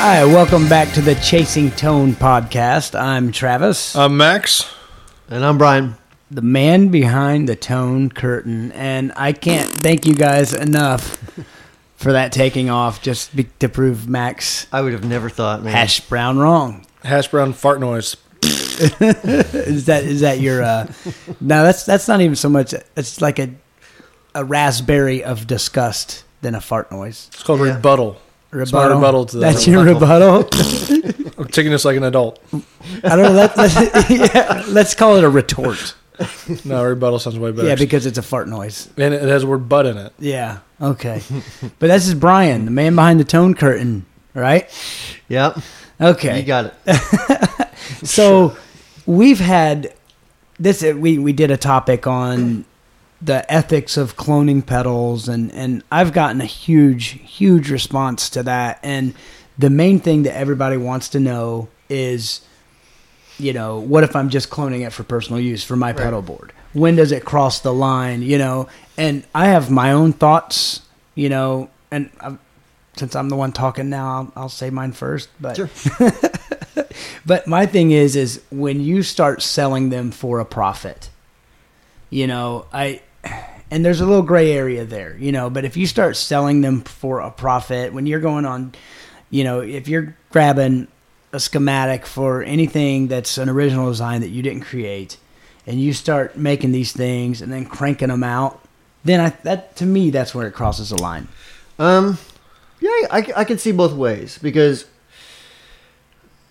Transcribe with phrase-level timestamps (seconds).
[0.00, 2.98] Hi, welcome back to the Chasing Tone podcast.
[2.98, 4.64] I'm Travis, I'm Max,
[5.28, 5.96] And I'm Brian.
[6.30, 11.18] the man behind the tone curtain, and I can't thank you guys enough
[11.98, 15.72] for that taking off just be, to prove Max I would have never thought, man.
[15.72, 16.86] hash brown wrong.
[17.04, 18.16] hash brown fart noise.
[18.80, 20.62] Is that is that your?
[20.62, 20.86] uh
[21.40, 22.72] No, that's that's not even so much.
[22.96, 23.50] It's like a
[24.34, 27.28] a raspberry of disgust than a fart noise.
[27.34, 27.74] It's called Yeah.
[27.74, 28.20] rebuttal.
[28.52, 29.52] It's my rebuttal to that.
[29.52, 30.48] That's your rebuttal.
[31.38, 32.40] I'm taking this like an adult.
[33.04, 33.32] I don't know.
[33.32, 35.94] Let, let's, yeah, let's call it a retort.
[36.64, 37.68] No, rebuttal sounds way better.
[37.68, 38.88] Yeah, because it's a fart noise.
[38.96, 40.12] and it has the word "butt" in it.
[40.18, 40.58] Yeah.
[40.80, 41.22] Okay.
[41.78, 44.04] but this is Brian, the man behind the tone curtain,
[44.34, 44.68] right?
[45.28, 45.58] Yep.
[46.00, 46.40] Okay.
[46.40, 47.68] You got it.
[48.04, 48.56] so
[49.06, 49.94] we've had
[50.58, 50.82] this.
[50.82, 52.64] uh, We we did a topic on
[53.20, 58.78] the ethics of cloning pedals, and and I've gotten a huge huge response to that.
[58.82, 59.14] And
[59.58, 62.40] the main thing that everybody wants to know is,
[63.38, 66.52] you know, what if I'm just cloning it for personal use for my pedal board?
[66.72, 68.22] When does it cross the line?
[68.22, 70.82] You know, and I have my own thoughts.
[71.14, 72.36] You know, and i
[72.98, 75.28] since I'm the one talking now, I'll, I'll say mine first.
[75.40, 75.70] But Sure.
[77.26, 81.08] but my thing is, is when you start selling them for a profit,
[82.10, 83.02] you know, I,
[83.70, 86.80] and there's a little gray area there, you know, but if you start selling them
[86.80, 88.74] for a profit, when you're going on,
[89.30, 90.88] you know, if you're grabbing
[91.32, 95.16] a schematic for anything that's an original design that you didn't create,
[95.66, 98.60] and you start making these things and then cranking them out,
[99.04, 101.28] then I, that to me that's where it crosses the line.
[101.78, 102.18] Um,
[102.80, 104.86] yeah, I, I can see both ways because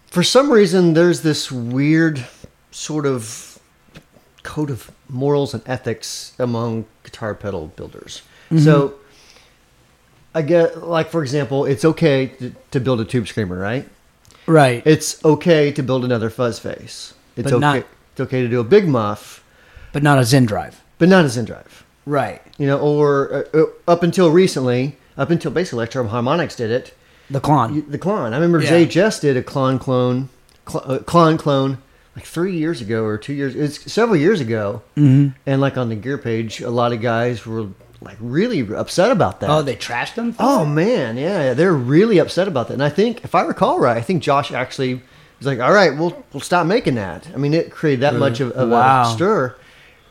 [0.07, 2.25] for some reason there's this weird
[2.71, 3.59] sort of
[4.43, 8.21] code of morals and ethics among guitar pedal builders.
[8.63, 8.93] So
[10.33, 13.87] I get like for example, it's okay to, to build a tube screamer, right?
[14.47, 14.81] Right.
[14.85, 17.13] It's okay to build another fuzz face.
[17.35, 17.59] It's But okay.
[17.59, 17.77] not-
[18.13, 19.43] it's okay to do a big muff,
[19.93, 20.73] but not a Zendrive.
[20.97, 21.83] but not a Zendrive.
[22.05, 22.41] Right.
[22.57, 26.93] You know, or uh, uh, up until recently, up until basically Electro-Harmonix did it.
[27.29, 27.75] The Klon.
[27.75, 28.33] You- The clone.
[28.33, 28.71] I remember Yeah.
[28.71, 30.29] JHS did a Klon clone,
[30.67, 31.79] cl- uh, Klon clone,
[32.15, 33.53] like three years ago or two years.
[33.53, 34.81] It's several years ago.
[34.95, 35.35] Mm-hmm.
[35.45, 37.67] And like on the gear page, a lot of guys were
[38.01, 39.49] like really upset about that.
[39.49, 40.35] Oh, they trashed them.
[40.39, 40.67] Oh it?
[40.67, 42.75] man, yeah, they're really upset about that.
[42.75, 45.01] And I think, if I recall right, I think Josh actually
[45.39, 48.39] was like, "All right, we'll we'll stop making that." I mean, it created that much
[48.39, 49.09] of, of Wow.
[49.09, 49.55] a stir.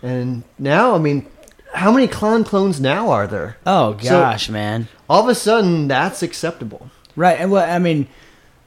[0.03, 1.27] And now, I mean,
[1.75, 3.57] how many Klon clones now are there?
[3.67, 4.89] Oh So- gosh, man.
[5.09, 6.91] All of a sudden, that's acceptable.
[7.15, 7.39] Right.
[7.41, 8.09] And well, I mean,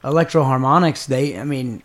[0.04, 1.06] Electro-Harmonix.
[1.06, 1.38] They.
[1.38, 1.82] I mean,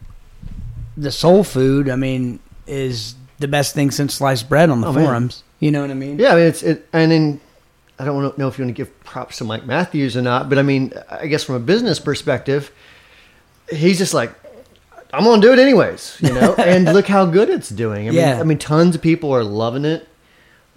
[0.97, 1.89] the soul food.
[1.89, 5.43] I mean, is the best thing since sliced bread on the Oh, forums.
[5.59, 6.19] You know what I mean?
[6.19, 7.41] Yeah, I mean, it's it, and then
[7.97, 10.59] I don't know if you want to give props to Mike Matthews or not, but
[10.59, 12.71] I mean, I guess from a business perspective,
[13.69, 14.33] he's just like,
[15.13, 16.53] I'm gonna do it anyways, you know.
[16.57, 18.07] and look how good it's doing.
[18.07, 18.39] I mean, Yeah.
[18.39, 20.07] I mean, tons of people are loving it.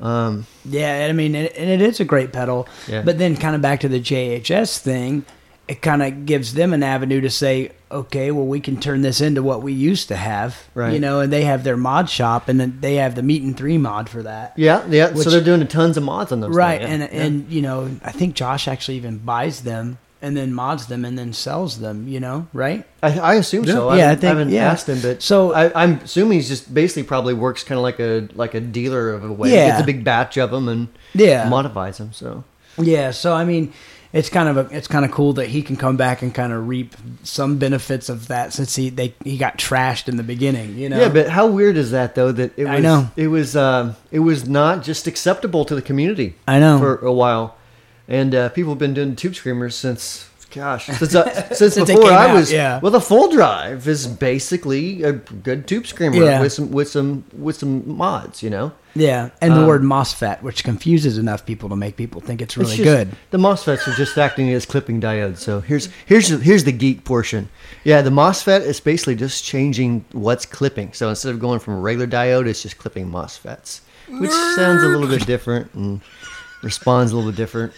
[0.01, 1.07] Um, Yeah.
[1.09, 2.69] I mean, and and it is a great pedal.
[2.87, 3.03] Yeah.
[3.03, 5.25] But then, kind of back to the JHS thing,
[5.69, 9.21] it kind of gives them an avenue to say, okay, well, we can turn this
[9.21, 10.57] into what we used to have.
[10.75, 10.95] Right.
[10.95, 13.57] You know, and they have their mod shop, and then they have the Meat and
[13.57, 14.55] Three mod for that.
[14.57, 15.11] yeah, yeah.
[15.13, 16.55] Which- so they're doing tons of mods on those.
[16.55, 17.23] right things, and yeah.
[17.25, 21.17] and you know i think josh actually even buys them and then mods them and
[21.19, 23.93] then sells them you know right I, I assume so.
[23.95, 24.71] Yeah, I I, think- haven't yeah.
[24.71, 28.01] asked him, but So- I, I'm assuming he's just basically probably works kind of like
[28.01, 29.53] a like a dealer of a way.
[29.53, 29.69] Yeah.
[29.69, 31.49] gets a big batch of them and Yeah.
[31.49, 32.13] modifies them.
[32.13, 32.43] So
[32.81, 33.73] yeah so i mean
[34.13, 36.53] it's kind of a, it's kind of cool that he can come back and kind
[36.53, 40.77] of reap some benefits of that since he they he got trashed in the beginning
[40.79, 42.33] you know Yeah, but how weird is that though?
[42.33, 43.11] That it was, I know.
[43.17, 46.37] it was uh, it was not just acceptable to the community.
[46.47, 46.79] I know.
[46.79, 47.57] for a while,
[48.07, 50.28] and uh, people have been doing tube screamers since.
[50.55, 52.81] Gosh, since uh, since, Since before came I out, was, yeah.
[52.81, 56.41] Well, the Fulldrive is basically a good tube screamer Yeah.
[56.41, 58.73] with some with some with some mods, you know.
[58.95, 62.57] yeah and the Um, word MOSFET, which confuses enough people to make people think it's
[62.57, 65.39] really It's just- good The MOSFETs are just acting as clipping diodes.
[65.39, 67.51] So here's here's here's the geek portion.
[67.85, 70.95] Yeah, the MOSFET is basically just changing what's clipping.
[70.95, 74.87] So instead of going from a regular diode, it's just clipping MOSFETs, which sounds a
[74.89, 76.01] little bit different and
[76.63, 77.75] responds a little bit different.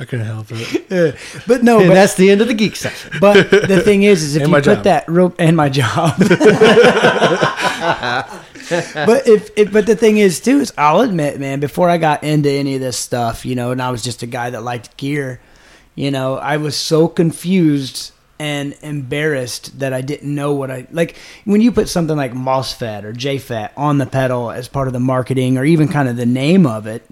[0.00, 1.16] I couldn't help it.
[1.48, 3.12] but no And but, that's the end of the geek section.
[3.20, 4.84] but the thing is is if And you put job.
[4.84, 6.14] that rope and my job
[8.98, 12.22] but if, if but the thing is too is I'll admit, man, before I got
[12.22, 14.96] into any of this stuff, you know, and I was just a guy that liked
[14.96, 15.40] gear,
[15.94, 21.16] you know, I was so confused and embarrassed that I didn't know what I like
[21.44, 25.00] when you put something like MOSFET or JFET on the pedal as part of the
[25.00, 27.04] marketing or even kind of the name of it,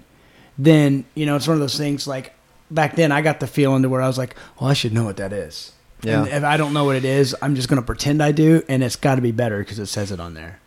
[0.57, 2.33] then you know it's one of those things like
[2.71, 5.03] back then I got the feeling to where I was like, well, I should know
[5.05, 5.71] what that is.
[6.03, 6.23] Yeah.
[6.25, 8.63] And if I don't know what it is, I'm just going to pretend I do,
[8.69, 10.59] and it's got to be better because it says it on there.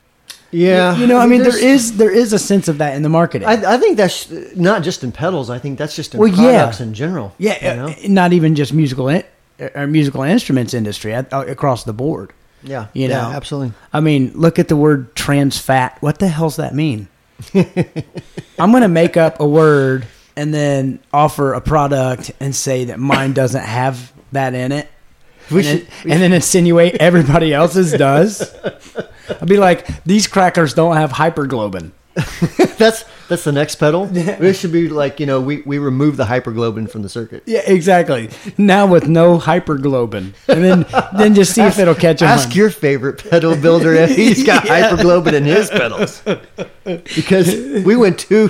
[0.53, 3.03] Yeah, You know, I mean, there there is there is a sense of that in
[3.03, 3.47] the marketing.
[3.47, 5.49] I, I think that's not just in pedals.
[5.49, 6.73] I think that's just in Well, yeah.
[6.83, 7.33] in general.
[7.39, 7.87] yeah, you know?
[7.91, 9.23] uh, not even just musical in,
[9.61, 12.33] or musical instruments industry uh, across the board.
[12.65, 13.31] yeah, you yeah, know.
[13.31, 13.75] absolutely.
[13.93, 15.97] I mean, look at the word trans fat.
[16.01, 17.07] What the hell's that mean?
[18.59, 20.07] I'm going to make up a word
[20.37, 24.89] and then offer a product and say that mine doesn't have that in it.
[25.51, 28.55] We and, should, then, and then insinuate everybody else's does.
[29.29, 31.93] I'd be like, these crackers don't have hyperglobin.
[32.79, 34.07] that's that's the next pedal.
[34.11, 37.43] This should be like you know we, we remove the hyperglobin from the circuit.
[37.47, 38.29] Yeah, exactly.
[38.59, 40.85] Now with no hyperglobin, and then
[41.17, 42.29] then just see if it'll catch on.
[42.29, 46.23] Ask your favorite pedal builder if he's got hyperglobin in his pedals.
[46.85, 47.55] Because
[47.85, 48.49] we went to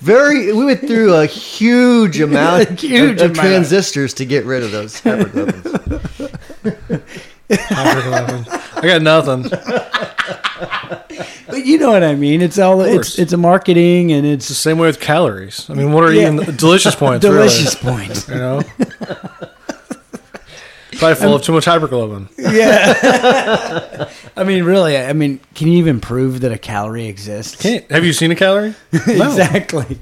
[0.00, 3.48] very we went through a huge amount Huge of, of amount.
[3.48, 7.02] transistors to get rid of those hyperglobins.
[7.50, 9.50] I got nothing.
[11.48, 12.42] But you know what I mean.
[12.42, 15.68] It's all it's it's a marketing and It's the same way with calories.
[15.70, 16.32] I mean, what are Yeah.
[16.32, 17.24] even delicious points?
[17.24, 17.82] delicious.
[17.82, 18.62] Really, you know,
[20.98, 22.28] probably full of too much hyperglobin.
[22.36, 24.10] Yeah.
[24.36, 24.96] I mean, really.
[24.98, 27.56] I mean, can you even prove that a calorie exists?
[27.60, 27.90] Can't.
[27.90, 28.74] Have you seen a calorie?
[29.06, 29.26] No.
[29.30, 29.98] exactly.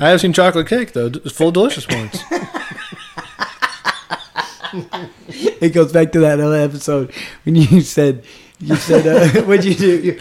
[0.00, 1.06] I have seen chocolate cake though.
[1.06, 2.18] It's full of delicious points.
[5.60, 7.12] It goes back to that other episode
[7.44, 8.24] when you said
[8.60, 10.00] you said uh, what'd you do?
[10.00, 10.20] You,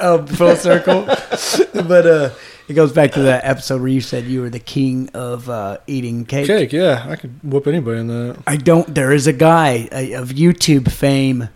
[0.00, 1.04] oh, full circle.
[1.04, 2.30] but uh,
[2.68, 5.78] it goes back to that episode where you said you were the king of uh,
[5.86, 6.46] eating cake.
[6.46, 8.38] Cake, yeah, I could whoop anybody in that.
[8.46, 8.92] I don't.
[8.92, 11.48] There is a guy uh, of YouTube fame.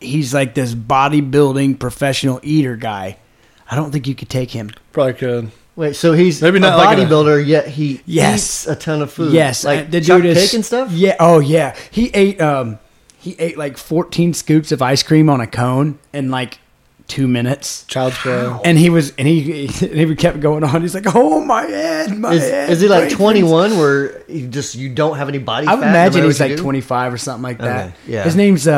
[0.00, 3.18] He's like this bodybuilding professional eater guy.
[3.70, 4.70] I don't think you could take him.
[4.92, 5.50] Probably could.
[5.78, 8.34] Wait, so he's Maybe a not like a- bodybuilder, yet he Yes.
[8.34, 9.32] eats a ton of food.
[9.32, 10.90] Yes, like the dude is cake and stuff.
[10.90, 11.14] Yeah.
[11.20, 11.76] Oh yeah.
[11.92, 12.80] He ate um
[13.16, 16.58] he ate like 14 scoops of ice cream on a cone and like
[17.08, 17.84] two minutes.
[17.84, 18.58] Child's play.
[18.64, 20.82] And he was, and he, he kept going on.
[20.82, 23.78] He's like, "Oh my head, my Is, head." is he like brain twenty freeze." one,
[23.78, 25.74] where you just you don't have any body I fat?
[25.76, 27.86] would no imagine matter he's like 25 or something like that.
[27.86, 28.24] Okay, yeah.
[28.24, 28.76] His name's uh, uh,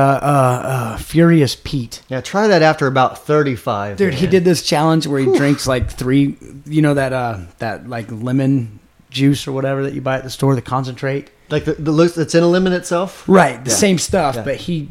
[0.65, 2.03] uh, Furious Pete.
[2.09, 3.97] Yeah, try that after about thirty five.
[3.97, 6.37] Dude, he did this challenge where he drinks like three,
[6.67, 8.79] you know that uh that like lemon
[9.11, 11.31] juice or whatever that you buy at the store, the concentrate.
[11.51, 13.25] like the, the look that's in a lemon itself.
[13.29, 13.77] Right, the Yeah.
[13.77, 14.43] same stuff, Yeah.
[14.45, 14.89] but he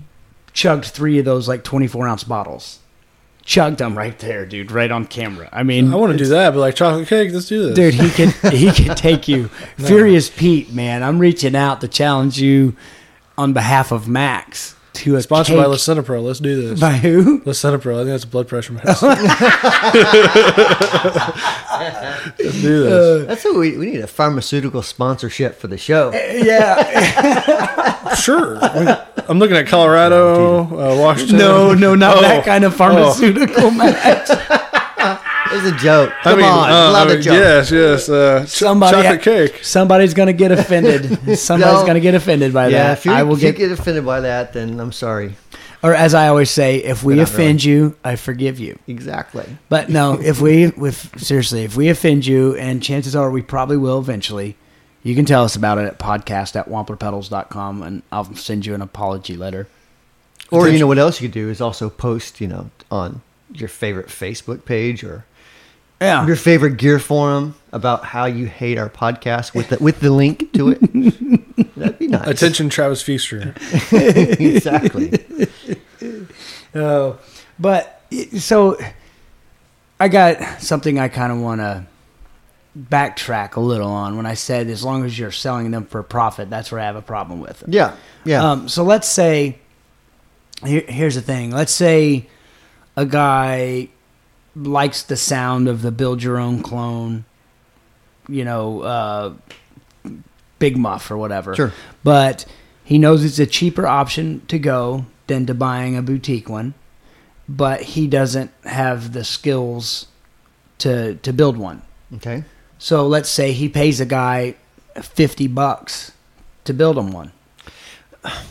[0.51, 2.80] chugged three of those like 24 ounce bottles.
[3.44, 5.50] Chugged them right there, dude, right on camera.
[5.51, 7.75] I mean, I want to do that, but like chocolate cake, let's do this.
[7.75, 9.47] Dude, he can he can take you.
[9.77, 12.75] Furious Pete, man, I'm reaching out to challenge you
[13.38, 15.63] on behalf of Max to a Sponsored cake.
[15.65, 16.21] by Lisinopril.
[16.24, 16.80] Let's do this.
[16.80, 17.39] by who?
[17.41, 17.95] Lisinopril.
[17.95, 19.09] I think that's a blood pressure medicine.
[22.38, 22.92] let's do this.
[22.94, 26.09] Uh, that's what we we need a pharmaceutical sponsorship for the show.
[26.09, 28.59] Uh, yeah, Sure.
[29.29, 31.37] I'm looking at Colorado, uh, Washington.
[31.37, 34.29] no, no, not Oh, that kind of pharmaceutical match.
[35.51, 36.11] It's a joke.
[36.19, 37.33] I Come mean, on, uh, allow I the mean, joke.
[37.33, 38.07] yes, yes.
[38.07, 39.59] Uh, ch- Somebody- chocolate cake.
[39.63, 41.17] Somebody's gonna get offended.
[41.39, 41.87] Somebody's No.
[41.87, 42.97] gonna get offended by Yeah, that.
[42.99, 45.33] if, you, I will if you get, get offended by that, then I'm sorry.
[45.81, 48.77] or as I always say, if we But not offend you, I forgive you.
[48.87, 49.45] Exactly.
[49.69, 53.77] But no, if we, if seriously, if we offend you, and chances are we probably
[53.77, 54.56] will eventually,
[55.03, 58.81] you can tell us about it at podcast at wamplerpedals.com and I'll send you an
[58.81, 59.68] apology letter.
[60.51, 63.21] Or you know what else you could do is also post, you know, on
[63.53, 65.25] your favorite Facebook page or
[66.01, 66.25] Yeah.
[66.25, 70.51] your favorite gear forum about how you hate our podcast with the, with the link
[70.53, 70.79] to it.
[71.75, 72.27] That'd be nice.
[72.27, 73.53] Attention, Travis Feaster.
[73.91, 75.25] exactly.
[76.75, 77.18] Oh,
[77.59, 78.03] but
[78.37, 78.77] so
[79.99, 81.85] I got something I kind of want to
[82.78, 86.49] backtrack a little on when I said as long as you're selling them for profit,
[86.49, 87.71] that's where I have a problem with them.
[87.73, 87.95] Yeah.
[88.26, 88.52] Yeah.
[88.52, 89.57] Um, so let's say
[90.66, 91.52] here, here's the thing.
[91.52, 92.28] Let's say
[92.95, 93.90] a guy
[94.56, 97.26] likes the sound of the build your own clone,
[98.28, 99.33] you know, uh,
[100.59, 101.56] Big Muff or whatever.
[101.56, 101.73] Sure.
[102.04, 102.45] But
[102.83, 106.73] he knows it's a cheaper option to go than to buying a boutique one.
[107.47, 110.07] But he doesn't have the skills
[110.80, 111.81] to to build one.
[112.16, 112.44] okay.
[112.80, 114.56] So let's say he pays a guy
[115.02, 116.12] fifty bucks
[116.64, 117.31] to build him one.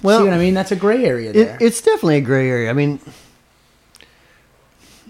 [0.02, 0.54] Well, See what I mean?
[0.54, 1.56] That's a gray area there.
[1.56, 2.70] It, it's definitely a gray area.
[2.70, 3.00] I mean,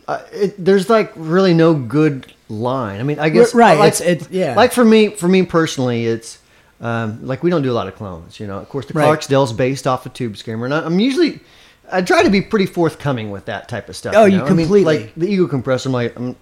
[0.07, 3.01] uh, it, there's like really no good line.
[3.01, 3.79] I mean, I guess right.
[3.79, 4.55] Like, it's it's yeah.
[4.55, 6.39] like for me, for me personally, it's
[6.81, 8.59] Um, like we don't do a lot of clones, you know.
[8.59, 9.05] Of course, the Right.
[9.05, 11.41] Clarksdale's based off of Tube Screamer, and I- I'm usually
[11.91, 14.15] I try to be pretty forthcoming with that type of stuff.
[14.17, 14.45] Oh, you know?
[14.45, 16.37] I mean, completely- like the Ego Compressor, like um,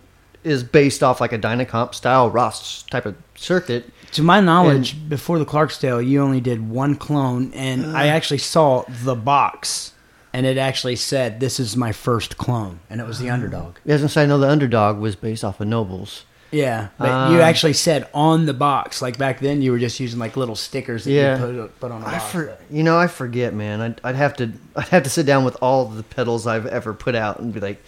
[0.46, 3.90] is based off like a Dynacomp style Ross type of circuit.
[4.12, 8.84] To my knowledge, before the Clarksdale, you only did one clone, and I actually saw
[9.04, 9.92] the box,
[10.32, 13.76] and it actually said, "This is my first clone," and it was the underdog.
[13.86, 16.24] As I say, I know the Underdog was based off of Nobles.
[16.52, 19.02] Yeah, but you Um, actually said on the box.
[19.02, 21.44] Like back then, you were just using like little stickers that Yeah.
[21.44, 22.30] you put, put on a I box.
[22.30, 23.80] for, you know, I forget, man.
[23.80, 26.94] I'd, I'd have to, I'd have to sit down with all the pedals I've ever
[26.94, 27.82] put out and be like,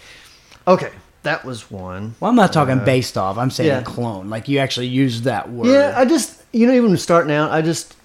[0.67, 0.91] okay,
[1.25, 2.15] that was one.
[2.21, 3.39] well, I'm not talking Uh, based off.
[3.39, 3.83] I'm saying yeah.
[3.83, 4.31] clone.
[4.31, 5.69] Like you actually used that word.
[5.69, 7.97] Yeah, I just, you know, even starting out, I just,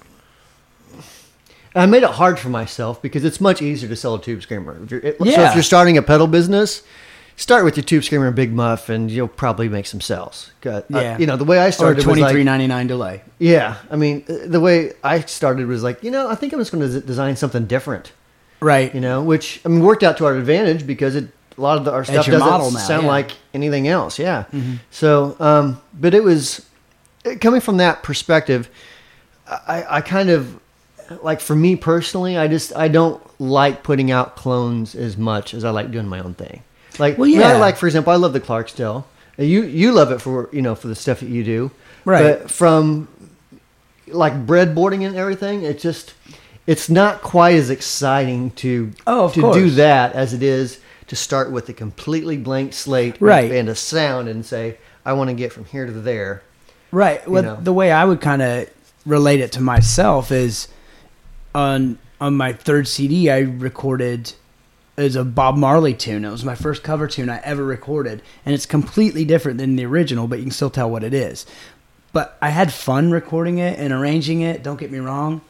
[1.75, 4.77] I made it hard for myself because it's much easier to sell a tube screamer.
[4.83, 5.49] If you're, So Yeah.
[5.49, 6.83] if you're starting a pedal business,
[7.35, 10.51] start with your tube screamer and Big Muff, and you'll probably make some sales.
[10.65, 11.17] uh, Yeah.
[11.17, 13.21] you know, the way I or started was twenty like, three ninety nine delay.
[13.39, 13.75] yeah.
[13.89, 16.71] I mean, uh, the way I started was like, you know, I think I'm just
[16.71, 18.11] going to design something different.
[18.59, 18.93] Right.
[18.95, 21.85] you know, which I mean worked out to our advantage because it a lot of
[21.85, 23.09] the, our stuff doesn't now, sound yeah.
[23.09, 24.19] like anything else.
[24.19, 24.45] Yeah.
[24.51, 24.75] Mm-hmm.
[24.91, 26.65] So, um, but it was
[27.25, 28.69] uh, coming from that perspective.
[29.47, 30.59] I, I kind of
[31.21, 35.63] like for me personally, I just I don't like putting out clones as much as
[35.63, 36.63] I like doing my own thing.
[36.99, 37.57] Like, Well, I mean, I yeah.
[37.57, 39.03] like for example, I love the Clarksdale.
[39.37, 41.71] Uh, you you love it for you know for the stuff that you do,
[42.05, 42.39] Right.
[42.39, 43.07] But from
[44.07, 46.13] like breadboarding and everything, it just
[46.67, 49.55] it's not quite as exciting to Oh, to course.
[49.55, 53.51] do that as it is to start with a completely blank slate Right.
[53.51, 56.43] and a sound and say I want to get from here to there.
[56.91, 57.27] Right.
[57.27, 57.57] Well, know.
[57.61, 58.69] the way I would kind of
[59.05, 60.67] relate it to myself is
[61.53, 64.33] on on my third CD I recorded
[64.95, 66.23] is a Bob Marley tune.
[66.23, 69.85] It was my first cover tune I ever recorded, and it's completely different than the
[69.85, 71.45] original, but you can still tell what it is.
[72.13, 74.61] But I had fun recording it and arranging it.
[74.63, 75.41] Don't get me wrong,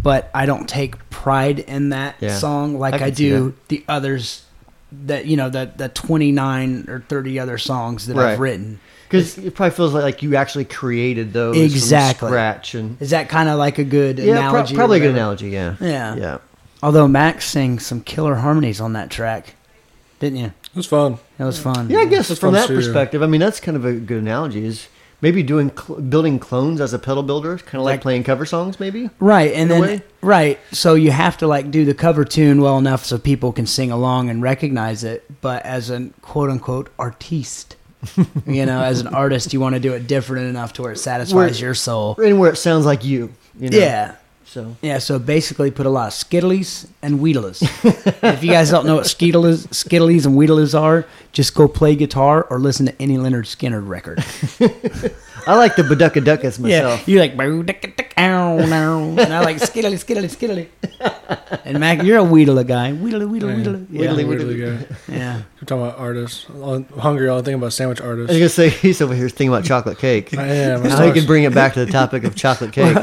[0.00, 2.36] but I don't take pride in that Yeah.
[2.36, 4.44] song like I I, do the others.
[4.92, 8.78] That you know, that that twenty nine or thirty other songs that I've written.
[9.08, 12.18] Because it probably feels like, like you actually created those Exactly.
[12.20, 14.74] from scratch and Is that kind of like a good yeah, analogy?
[14.74, 15.48] or probably a good analogy.
[15.50, 16.16] Yeah, Yeah.
[16.16, 16.38] yeah.
[16.82, 19.54] Although Max sang some killer harmonies on that track,
[20.18, 20.46] didn't you?
[20.46, 21.18] It was fun.
[21.38, 21.88] That was fun.
[21.88, 22.74] Yeah, I guess from that too.
[22.74, 24.64] perspective, I mean that's kind of a good analogy.
[24.64, 24.88] Is
[25.20, 28.44] maybe doing cl- building clones as a pedal builder, kind of like, Like- playing cover
[28.46, 29.10] songs, maybe.
[29.18, 33.04] Right, and then right, so you have to like do the cover tune well enough
[33.04, 35.24] so people can sing along and recognize it.
[35.40, 37.76] But as a quote unquote artiste,
[38.46, 40.98] you know, as an artist, you want to do it different enough to where it
[40.98, 42.16] satisfies Where- your soul.
[42.22, 43.32] Anywhere it sounds like you.
[43.58, 43.78] you know?
[43.78, 44.14] Yeah.
[44.56, 47.60] So Yeah, so basically put a lot of skittlies and wheatles.
[48.24, 52.44] if you guys don't know what skittlies, skittlies and wheatles are, just go play guitar
[52.48, 54.24] or listen to any Lynyrd Skynyrd record.
[55.46, 57.06] I like the Baducka Duckas myself.
[57.06, 60.66] Yeah, you like "Boo, dick, dick, ow, now," and I like skittily, skittily, skittily.
[61.66, 62.92] And Mac, you're a Wheedle guy.
[62.92, 63.56] Wheedle, wheedle, Yeah.
[63.56, 63.86] wheedle.
[63.90, 64.00] Yeah.
[64.00, 64.86] Wiggly, Weirdly guy.
[65.08, 65.42] yeah.
[65.60, 66.46] We're talking about artists.
[66.48, 67.28] I'm hungry.
[67.28, 68.36] All I think about sandwich I was artists.
[68.38, 70.36] gonna say he's over here thinking about chocolate cake.
[70.36, 70.82] I am.
[70.84, 72.96] Now you can bring it back to the topic of chocolate cake.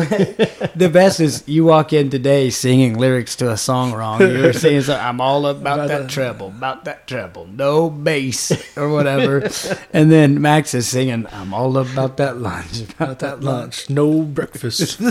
[0.78, 4.20] The best is you walk in today singing lyrics to a song wrong.
[4.20, 7.90] You were saying, something, I'm all about About that that- treble, about that treble, no
[7.90, 9.48] bass or whatever.
[9.92, 13.90] and then Max is singing, I'm all about that lunch, about that lunch.
[13.90, 15.00] no breakfast.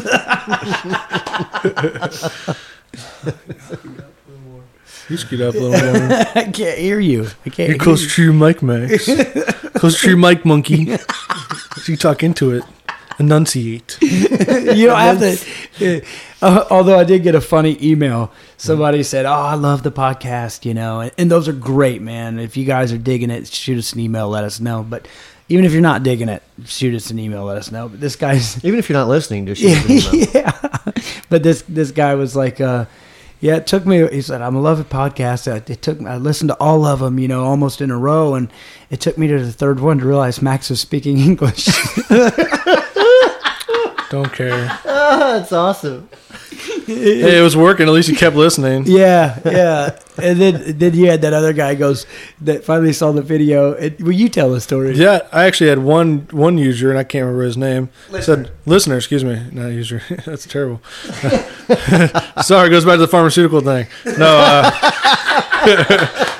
[5.09, 6.17] you scoot up a little more.
[6.35, 7.27] I can't hear you.
[7.45, 8.09] I can't You're hear close you.
[8.09, 9.05] to your mic, Max.
[9.75, 10.97] close to your mic, monkey.
[11.77, 12.63] So you talk into it.
[13.19, 13.97] Enunciate.
[14.01, 15.19] you don't have
[15.79, 16.01] to.
[16.39, 18.31] Uh, although I did get a funny email.
[18.57, 22.37] Somebody said, "Oh, I love the podcast," you know, and, and those are great, man.
[22.37, 24.85] If you guys are digging it, shoot us an email, let us know.
[24.87, 25.07] But
[25.49, 27.89] even if you're not digging it, shoot us an email, let us know.
[27.89, 30.29] But this guy's, Even if you're not listening, just shoot us an email.
[30.35, 30.91] yeah.
[31.27, 32.85] But this this guy was like, uh,
[33.39, 35.47] "Yeah, it took me." He said, "I'm a love podcast.
[35.69, 38.47] It took I listened to all of them, you know, almost in a row, and
[38.91, 41.67] it took me to the third one to realize Max was speaking English."
[44.09, 44.79] Don't care.
[45.09, 46.09] Ah, that's awesome.
[46.85, 47.87] Hey, it was working.
[47.87, 48.83] At least you kept listening.
[48.87, 49.97] Yeah, yeah.
[50.21, 52.05] And then then you had that other guy goes
[52.41, 53.73] that finally saw the video.
[53.73, 54.95] And, will you tell the story?
[54.95, 57.89] Yeah, I actually had one one user, and I can't remember his name.
[58.19, 60.01] Said listener, excuse me, not user.
[60.25, 60.81] That's terrible.
[62.43, 63.87] Sorry, it goes back to the pharmaceutical thing.
[64.05, 64.71] No, uh,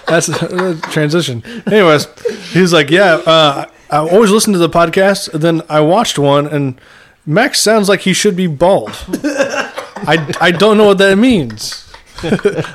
[0.08, 1.42] that's a transition.
[1.68, 2.08] Anyways,
[2.52, 5.34] he's like, "Yeah, uh, I always listen to the podcast.
[5.34, 6.80] And then I watched one, and
[7.28, 8.90] Max sounds like he should be bald.
[9.14, 11.84] I, I don't know what that means.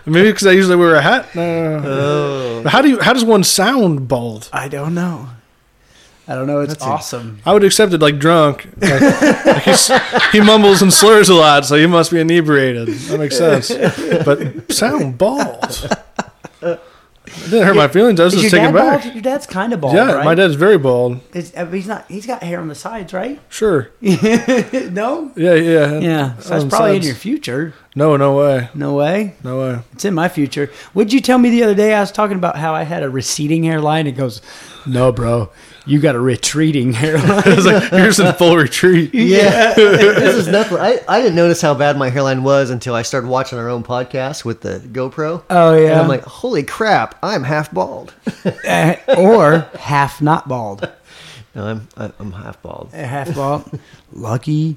[0.06, 1.34] Maybe because I usually wear a hat.
[1.34, 1.82] No.
[1.84, 2.68] Oh.
[2.68, 3.00] How do you?
[3.00, 4.48] How does one sound bald?
[4.52, 5.30] I don't know.
[6.28, 6.60] I don't know.
[6.60, 7.40] It's That's awesome.
[7.44, 8.68] I would accept it like drunk.
[8.76, 12.88] Like, like he mumbles and slurs a lot, so he must be inebriated.
[12.88, 13.70] That makes sense.
[14.24, 15.88] But sound bald.
[17.34, 18.20] It didn't hurt my feelings.
[18.20, 19.02] I was Is just your taken back.
[19.02, 19.14] bald?
[19.14, 20.24] Your dad's kind of bald, Yeah, right?
[20.24, 21.20] my dad's very bald.
[21.34, 22.04] It's, uh, he's not.
[22.08, 23.40] He's got hair on the sides, right?
[23.48, 23.90] Sure.
[24.02, 25.32] no.
[25.36, 25.98] Yeah, yeah.
[25.98, 26.36] Yeah.
[26.38, 27.74] So that's On probably in your future.
[27.94, 28.68] No, no way.
[28.74, 29.34] No way.
[29.44, 29.80] No way.
[29.92, 30.70] It's in my future.
[30.92, 31.94] What'd you tell me the other day?
[31.94, 34.06] I was talking about how I had a receding hairline.
[34.06, 34.40] It goes,
[34.86, 35.50] no, bro,
[35.86, 37.42] you got a retreating hairline.
[37.46, 39.12] It's like yours in full retreat.
[39.14, 40.78] Yeah, this is nothing.
[40.78, 43.82] I, I didn't notice how bad my hairline was until I started watching our own
[43.82, 45.42] podcast with the GoPro.
[45.50, 46.00] Oh And yeah.
[46.00, 48.14] I'm like, holy crap, I'm half bald.
[48.64, 50.88] Eh, or half not bald.
[51.54, 52.90] no, I'm I- I'm half bald.
[52.92, 53.80] Eh, Half bald.
[54.12, 54.76] Lucky.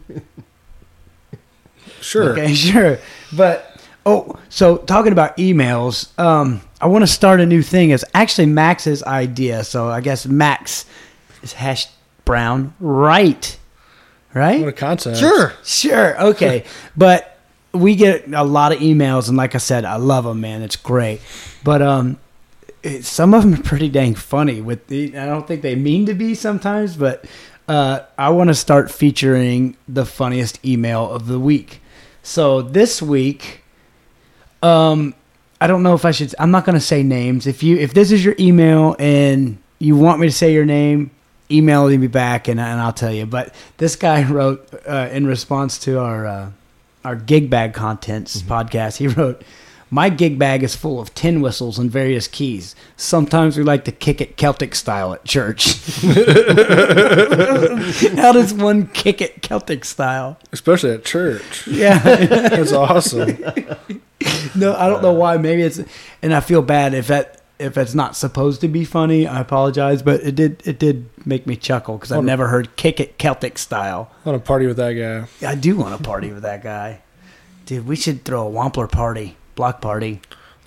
[2.01, 2.31] Sure.
[2.31, 2.99] Okay, sure.
[3.33, 3.74] But
[4.05, 7.89] oh, so talking about emails, um, I want to start a new thing.
[7.89, 9.63] It's actually Max's idea.
[9.63, 10.85] So I guess Max
[11.41, 11.87] is hash
[12.23, 13.57] brown, right?
[14.33, 14.59] Right?
[14.59, 15.17] What a concept.
[15.17, 15.53] Sure.
[15.63, 16.21] Sure.
[16.27, 16.65] Okay.
[16.97, 17.39] but
[17.73, 20.61] we get a lot of emails, and like I said, I love them, man.
[20.61, 21.21] It's great.
[21.63, 22.19] But um,
[22.83, 24.61] it, some of them are pretty dang funny.
[24.61, 27.25] With the, I don't think they mean to be sometimes, but
[27.67, 31.81] uh, I want to start featuring the funniest email of the week.
[32.23, 33.64] So this week,
[34.65, 35.13] um,
[35.61, 36.33] I don't know if I should.
[36.39, 37.47] I'm not going to say names.
[37.47, 41.11] If you if this is your email and you want me to say your name,
[41.51, 43.25] email me back and, and I'll tell you.
[43.25, 46.51] But this guy wrote uh, in response to our uh,
[47.03, 48.97] our gig bag contents podcast.
[48.97, 49.43] He wrote,
[49.91, 52.75] "My gig bag is full of tin whistles and various keys.
[52.97, 55.75] Sometimes we like to kick it Celtic style at church."
[58.17, 60.37] How does one kick it Celtic style?
[60.51, 61.67] Especially at church.
[61.67, 61.99] Yeah.
[62.25, 63.37] That's awesome.
[64.55, 65.37] No, I don't know why.
[65.37, 65.79] Maybe it's,
[66.21, 69.27] and I feel bad if that if it's not supposed to be funny.
[69.27, 72.47] I apologize, but it did it did make me chuckle because I've What a- never
[72.47, 74.11] heard kick it Celtic style.
[74.23, 75.47] Want to party with that guy.
[75.47, 77.01] I do want to party with that guy,
[77.65, 77.85] dude.
[77.87, 80.21] We should throw a Wampler party, block party.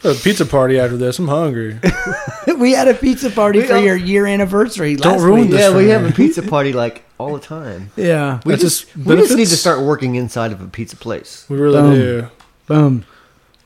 [0.05, 1.19] A pizza party after this.
[1.19, 1.81] I'm hungry.
[2.57, 4.95] we had a pizza party We for all- your year anniversary.
[4.97, 5.51] Don't ruin week.
[5.51, 5.89] this Yeah, for we me.
[5.91, 7.91] have a pizza party like all the time.
[7.97, 11.45] Yeah, We just, just we just need to start working inside of a pizza place
[11.49, 11.95] We really Boom.
[11.95, 12.29] do.
[12.67, 13.05] boom.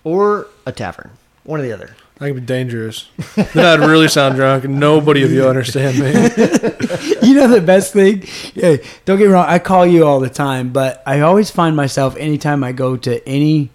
[0.04, 1.10] Or a tavern,
[1.44, 1.96] one or the other.
[2.18, 3.08] That could be dangerous.
[3.34, 6.06] then I'd really sound drunk, and nobody of you understand me.
[7.22, 8.24] you know the best thing?
[8.54, 9.46] Yeah, don't get me wrong.
[9.48, 13.26] I call you all the time, but I always find myself anytime I go to
[13.28, 13.70] any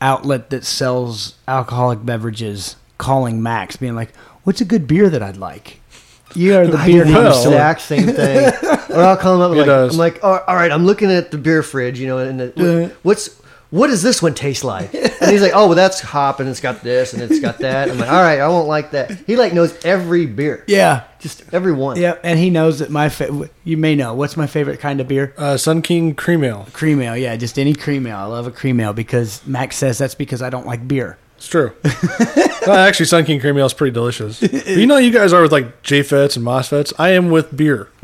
[0.00, 4.14] outlet that sells alcoholic beverages calling Max, being like,
[4.44, 5.80] "What's a good beer that I'd like?"
[6.34, 8.52] You are the I beer do the exact same thing.
[8.90, 9.52] or I'll call him up.
[9.52, 9.92] He Like, does.
[9.92, 12.52] I'm like, all all right, I'm looking at the beer fridge, you know, and the,
[12.56, 12.94] Yeah.
[13.02, 13.28] what's
[13.70, 14.94] what does this one taste like?
[14.94, 17.90] And he's like, oh, well, that's hop, and it's got this, and it's got that.
[17.90, 19.10] I'm like, all right, I won't like that.
[19.26, 21.96] He like knows every beer, Yeah, just every one.
[22.00, 25.08] yeah, and he knows that my fa- you may know what's my favorite kind of
[25.08, 25.34] beer.
[25.36, 26.66] Uh, Sun King Cream Ale.
[26.72, 28.16] Cream ale, yeah, just any cream ale.
[28.18, 31.18] I love a cream ale because Max says that's because I don't like beer.
[31.36, 31.72] It's true.
[32.66, 34.40] actually, Sun King Cream Ale is pretty delicious.
[34.40, 36.94] But you know, you guys are with like JFETs and MOSFETs.
[36.98, 37.84] I am with beer,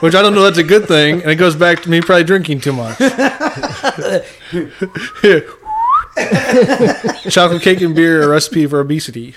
[0.00, 2.24] which I don't know that's a good thing, and it goes back to me probably
[2.24, 2.98] drinking too much.
[7.30, 9.32] Chocolate cake and beer, a recipe for obesity,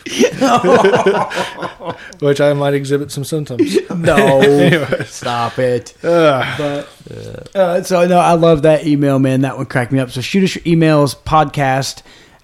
[2.20, 3.78] which I might exhibit some symptoms.
[3.90, 5.10] No, Anyways.
[5.10, 5.94] stop it.
[6.04, 6.58] Ugh.
[6.58, 9.42] But uh, so no, I love that email, man.
[9.42, 10.10] That one cracked me up.
[10.10, 12.02] So shoot us your emails, podcast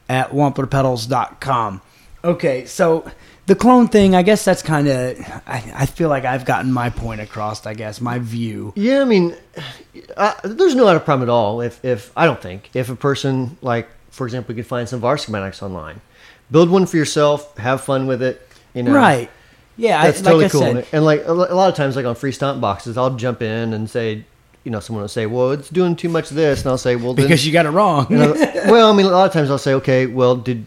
[0.09, 1.81] at wamplerpedals.com.
[2.23, 3.09] Okay, so
[3.45, 6.89] the clone thing, I guess that's kind of, I, I feel like I've gotten my
[6.89, 8.73] point across, I guess, my view.
[8.75, 9.35] Yeah, I mean,
[10.17, 11.61] uh, there's no other problem at all.
[11.61, 14.99] If, if I don't think if a person like, for example, you could find some
[15.01, 16.01] VAR schematics online,
[16.49, 18.47] build one for yourself, have fun with it.
[18.73, 19.29] You know, Right.
[19.77, 20.61] Yeah, I, That's like totally I cool.
[20.61, 23.41] said, and like a a lot of times, like on free stomp boxes, I'll jump
[23.41, 24.23] in and say,
[24.65, 26.97] you know, someone will say, "Well, it's doing too much of this," and I'll say,
[26.97, 28.07] "Well, then, because you got it wrong.
[28.09, 28.33] you know,
[28.67, 30.65] well, I mean, a lot of times I'll say, "Okay, well, did."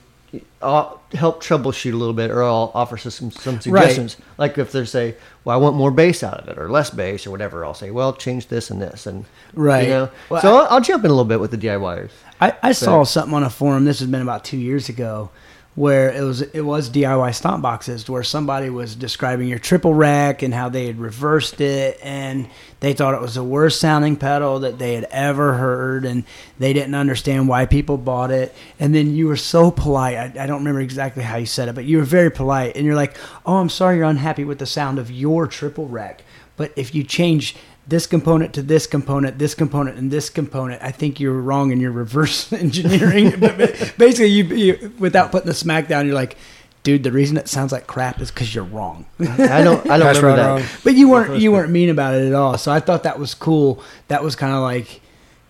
[0.60, 4.16] I'll help troubleshoot a little bit, or I'll offer some some suggestions.
[4.38, 7.26] Like if they say, "Well, I want more bass out of it, or less bass,
[7.26, 9.84] or whatever," I'll say, "Well, change this and this," and Right.
[9.84, 12.10] You know, Well, so I'll, I'll jump in a little bit with the DIYers.
[12.40, 13.84] I, I saw something on a forum.
[13.84, 15.30] This has been about two years ago,
[15.78, 20.42] where it was it was DIY stomp boxes, where somebody was describing your Triple Wreck
[20.42, 24.58] and how they had reversed it, and they thought it was the worst sounding pedal
[24.60, 26.24] that they had ever heard, and
[26.58, 28.52] they didn't understand why people bought it.
[28.80, 30.16] And then you were so polite.
[30.16, 32.84] I, I don't remember exactly how you said it, but you were very polite, and
[32.84, 36.24] you're like, "Oh, I'm sorry, you're unhappy with the sound of your Triple Wreck,
[36.56, 37.54] but if you change."
[37.88, 40.82] This component to this component, this component, and this component.
[40.82, 43.34] I think you're wrong in your reverse engineering.
[43.40, 43.56] But
[43.96, 46.36] Basically, you, you without putting the smack down, you're like,
[46.82, 49.06] dude, the reason it sounds like crap is because you're wrong.
[49.20, 49.88] I don't.
[49.88, 50.48] I don't That's remember right, that.
[50.48, 50.62] wrong.
[50.84, 52.58] But you weren't you weren't mean about it at all.
[52.58, 53.82] So I thought that was cool.
[54.08, 55.00] That was kind of like,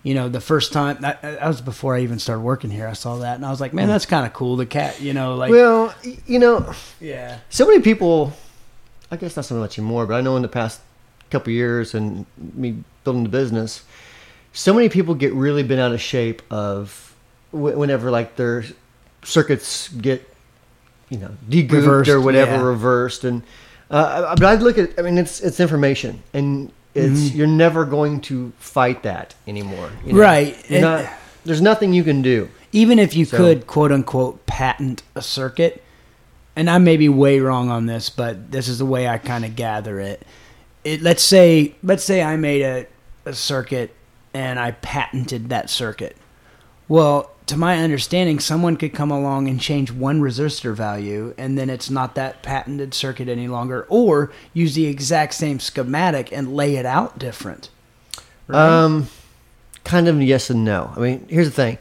[0.03, 2.87] you know, the first time that, that was before I even started working here.
[2.87, 3.91] I saw that and I was like, man, hmm.
[3.91, 4.55] that's kind of cool.
[4.55, 5.93] The cat, you know, like Well,
[6.25, 8.33] you know, yeah, so many people.
[9.11, 10.81] I guess not so much anymore, but I know in the past
[11.29, 13.83] couple years and me building the business,
[14.53, 17.15] so many people get really bent out of shape of
[17.51, 18.63] whenever like their
[19.23, 20.27] circuits get,
[21.09, 22.61] you know, degooped or whatever yeah.
[22.63, 23.43] reversed, and
[23.89, 24.97] uh, but I'd look at.
[24.99, 29.91] I mean, it's it's information, and it's you're never going to fight that anymore.
[30.05, 30.19] you know?
[30.19, 30.19] Mm-hmm.
[30.19, 31.09] Right, and- not,
[31.45, 32.49] there's nothing you can do.
[32.71, 35.83] even if you So- could quote unquote patent a circuit,
[36.55, 39.45] and I may be way wrong on this, but this is the way I kind
[39.45, 40.25] of gather it.
[40.83, 42.87] It let's say let's say I made a,
[43.25, 43.93] a circuit
[44.33, 46.15] and I patented that circuit.
[46.87, 51.69] Well, to my understanding, someone could come along and change one resistor value, and then
[51.69, 56.75] it's not that patented circuit any longer, or use the exact same schematic and lay
[56.75, 57.69] it out different.
[58.47, 58.83] Right?
[58.83, 59.07] Um,
[59.83, 60.93] kind of yes and no.
[60.95, 61.79] I mean, here's the thing: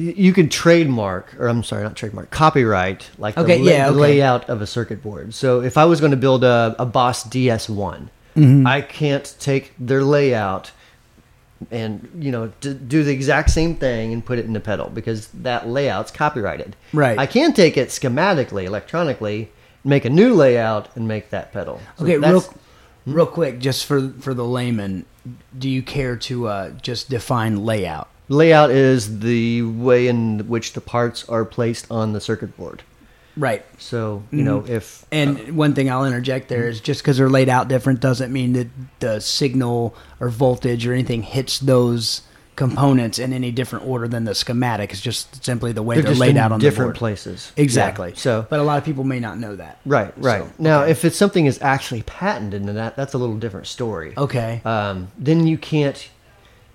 [0.00, 3.90] you, could trademark, or I'm sorry, not trademark, copyright like the, Okay, la- yeah, the
[3.92, 4.00] okay.
[4.00, 5.34] layout of a circuit board.
[5.34, 8.66] So if I was going to build a, a Boss DS1, Mm-hmm.
[8.68, 10.70] I can't take their layout
[11.72, 14.88] and you know d- do the exact same thing and put it in the pedal
[14.94, 16.76] because that layout's copyrighted.
[16.92, 17.18] Right.
[17.18, 19.50] I can take it schematically, electronically,
[19.82, 21.80] make a new layout and make that pedal.
[21.96, 22.44] So Okay, real
[23.06, 25.04] real quick, just for for the layman,
[25.58, 28.08] do you care to uh, just define layout?
[28.28, 32.82] Layout is the way in which the parts are placed on the circuit board.
[33.36, 33.64] Right.
[33.78, 37.48] So, you know, if And one thing I'll interject there is just because they're laid
[37.48, 38.66] out different doesn't mean that
[38.98, 42.22] the signal or voltage or anything hits those
[42.56, 44.90] components in any different order than the schematic.
[44.90, 46.96] It's just simply the way they're they're, laid out on different the board.
[46.96, 47.52] places.
[47.56, 48.08] Exactly.
[48.08, 49.78] Yeah, So, but a lot of people may not know that.
[49.86, 50.42] right, right.
[50.42, 50.90] So, now, okay.
[50.90, 54.14] if it's something is actually patented, then that that's a little different story.
[54.16, 54.60] Okay.
[54.64, 56.10] Um, then you can't.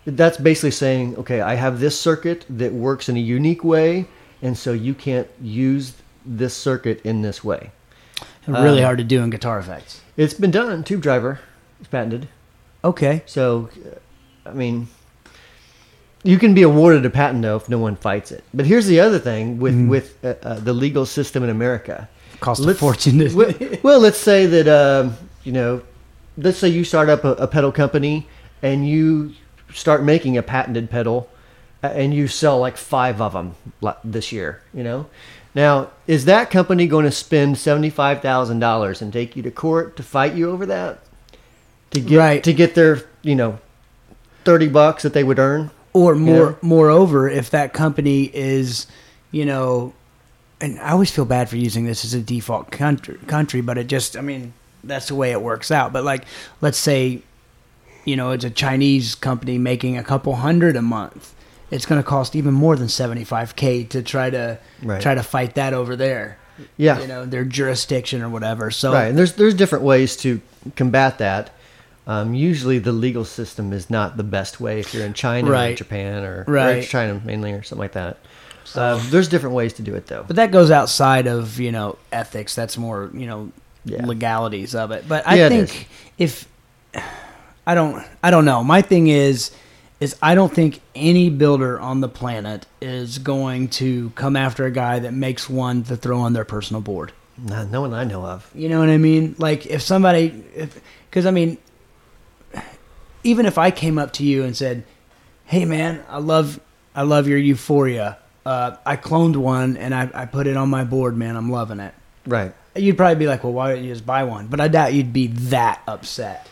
[0.06, 4.06] That's basically saying, okay, I have this circuit that works in a unique way,
[4.42, 5.94] and so you can't use
[6.26, 7.72] this circuit in this way.
[8.48, 10.02] really um, hard to do in guitar effects.
[10.18, 10.84] It's been done.
[10.84, 11.40] Tube driver
[11.80, 12.28] is patented.
[12.84, 13.24] Okay.
[13.26, 13.70] So,
[14.46, 14.88] uh, I mean,
[16.24, 18.44] you can be awarded a patent though if no one fights it.
[18.54, 22.10] But here's the other thing with with uh, uh, the legal system in America.
[22.40, 23.20] Cost a Let's- fortune.
[23.20, 25.82] to- well, well, let's say that um, you know,
[26.38, 28.28] let's say you start up a, a pedal company
[28.62, 29.34] and you
[29.74, 31.30] start making a patented pedal,
[31.84, 33.56] uh, and you sell like five of them
[34.04, 34.62] this year.
[34.74, 35.06] You know,
[35.56, 39.52] now is that company going to spend seventy five thousand dollars and take you to
[39.52, 41.00] court to fight you over that?
[41.92, 42.44] To get Right.
[42.44, 43.60] to get their you know
[44.44, 45.72] thirty bucks that they would earn.
[45.96, 46.58] Or more, know?
[46.64, 48.88] moreover, if that company is,
[49.30, 49.94] you know,
[50.60, 53.86] and I always feel bad for using this as a default country, country, but it
[53.86, 55.94] just, I mean, that's the way it works out.
[55.94, 56.26] But like,
[56.62, 57.22] let's say,
[58.06, 61.34] you know, it's a Chinese company making a couple hundred a month.
[61.72, 65.02] It's going to cost even more than seventy five k to try to Right.
[65.02, 66.38] try to fight that over there.
[66.78, 67.00] Yeah.
[67.02, 68.70] you know, their jurisdiction or whatever.
[68.70, 70.40] So Right, and there's there's different ways to
[70.76, 71.50] combat that.
[72.06, 75.74] Um, usually, the legal system is not the best way if you're in China or
[75.74, 78.18] Japan or, or China mainly or something like that.
[78.76, 80.24] Uh, there's different ways to do it though.
[80.28, 82.54] But that goes outside of you know ethics.
[82.56, 83.52] That's more you know
[83.86, 84.06] Yeah.
[84.06, 85.06] legalities of it.
[85.08, 85.88] But I Yeah, think
[86.18, 86.46] if
[87.66, 88.64] I don't, I don't know.
[88.64, 89.52] My thing is,
[90.00, 94.72] is I don't think any builder on the planet is going to come after a
[94.72, 97.14] guy that makes one to throw on their personal board.
[97.38, 98.50] Not, no one I know of.
[98.54, 99.36] You know what I mean?
[99.38, 100.44] Like if somebody,
[101.10, 101.58] because I mean,
[103.24, 104.84] even if I came up to you and said,
[105.46, 106.60] "Hey, man, I love,
[106.94, 108.18] I love your Euphoria.
[108.46, 111.36] Uh, I cloned one and I, I put it on my board, man.
[111.36, 111.94] I'm loving it."
[112.28, 112.54] Right.
[112.76, 115.14] You'd probably be like, "Well, why don't you just buy one?" But I doubt you'd
[115.14, 116.48] be that upset.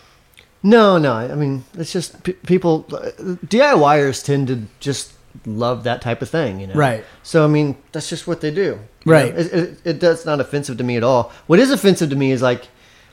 [0.63, 1.13] No, no.
[1.13, 2.85] I mean, it's just p- people.
[2.91, 3.09] Uh,
[3.47, 5.13] DIYers tend to just
[5.45, 6.73] love that type of thing, you know.
[6.75, 7.03] Right.
[7.23, 8.79] So I mean, that's just what they do.
[9.05, 9.33] Right.
[9.35, 11.31] It, it, it that's not offensive to me at all.
[11.47, 12.67] What is offensive to me is like,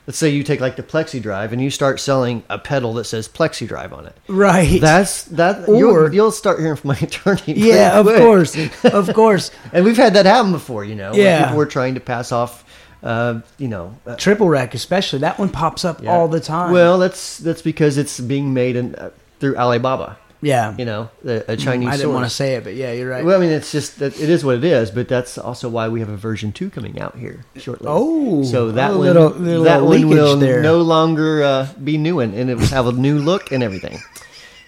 [0.05, 3.05] let's say you take like the Plexi Drive and you start selling a pedal that
[3.05, 4.15] says Plexi Drive on it.
[4.27, 4.79] Right.
[4.79, 5.67] That's that.
[5.67, 7.41] Or- you'll, you'll start hearing from my attorney.
[7.55, 8.17] yeah, of quick.
[8.19, 9.49] course, of course.
[9.73, 11.13] And we've had that happen before, you know.
[11.15, 11.45] Yeah.
[11.45, 12.63] people were trying to pass off,
[13.03, 13.97] uh, you know.
[14.05, 16.11] Uh, Triple Wreck especially that one pops up yeah.
[16.11, 16.71] all the time.
[16.71, 20.17] Well, that's that's because it's being made in, uh, through Alibaba.
[20.41, 21.89] yeah, You know, a, a Chinese.
[21.89, 23.23] I didn't want to say it, but yeah, you're right.
[23.25, 25.87] Well, I mean, it's just that it is what it is, but that's also why
[25.89, 27.87] we have a version two coming out here shortly.
[27.89, 30.61] Oh, so that one, little- little that one will there.
[30.61, 33.99] no longer uh, be new one, and it will have a new look and everything.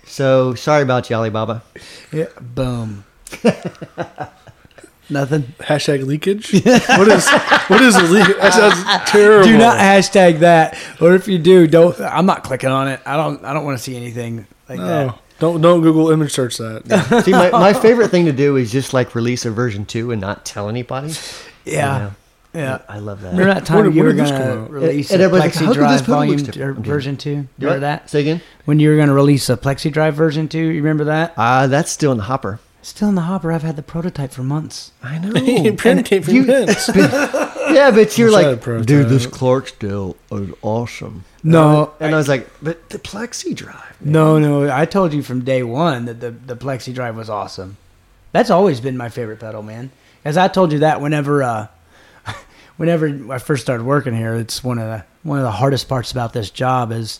[0.06, 1.63] So sorry about you, Alibaba.
[2.12, 3.06] yeah, boom.
[5.12, 5.43] Nothing.
[5.60, 6.52] Hashtag leakage.
[6.65, 7.30] what is
[7.67, 8.38] what is a leak?
[8.38, 9.45] That sounds terrible.
[9.47, 12.00] Do not hashtag that, or if you do, don't.
[12.00, 13.00] I'm not clicking on it.
[13.06, 13.43] I don't.
[13.43, 15.19] I don't want to see anything like No, that.
[15.39, 17.24] don't don't Google image search that.
[17.26, 20.21] See, my, my favorite thing to do is just like release a version two and
[20.21, 21.13] not tell anybody.
[21.65, 22.12] Yeah, You know?
[22.54, 22.78] yeah.
[22.89, 23.34] I love that.
[23.34, 25.74] Remember that time When- you when were gonna release And a everybody's like, Plexi "How
[25.82, 27.30] come this Drive volume looks or version two?
[27.30, 27.47] You What?
[27.60, 28.10] remember that?
[28.10, 28.41] Say again.
[28.65, 31.34] When you were gonna release a Plexi Drive version two, you remember that?
[31.38, 32.60] Uh, that's still in the hopper.
[32.84, 33.52] Still in the hopper.
[33.52, 34.91] I've had the prototype for months.
[35.04, 35.32] I know.
[35.78, 36.89] Print came from you- Vince.
[36.96, 38.88] yeah, but you're Inside like, prototype.
[38.88, 41.24] dude, this Clarksdale is awesome.
[41.44, 43.98] No, and I, I- was like, but the Plexi Drive.
[44.02, 44.72] man." No, no.
[44.76, 47.78] I told you from day one that the the Plexi Drive was awesome.
[48.32, 49.91] That's always been my favorite pedal, man.
[50.26, 51.67] As I told you that whenever uh
[52.78, 56.12] whenever I first started working here, it's one of the one of the hardest parts
[56.12, 57.20] about this job is